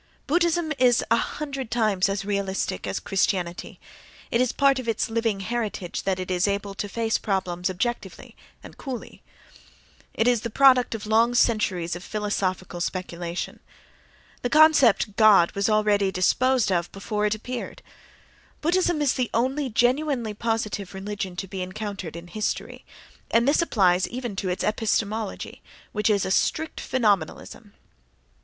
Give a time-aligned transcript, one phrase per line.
[0.25, 6.01] —Buddhism is a hundred times as realistic as Christianity—it is part of its living heritage
[6.05, 9.21] that it is able to face problems objectively and coolly;
[10.15, 13.59] it is the product of long centuries of philosophical speculation.
[14.41, 17.83] The concept, "god," was already disposed of before it appeared.
[18.61, 22.85] Buddhism is the only genuinely positive religion to be encountered in history,
[23.29, 25.61] and this applies even to its epistemology
[25.91, 27.73] (which is a strict phenomenalism).